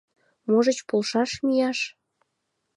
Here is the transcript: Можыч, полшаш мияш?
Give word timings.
Можыч, 0.49 0.79
полшаш 0.89 1.31
мияш? 1.45 1.79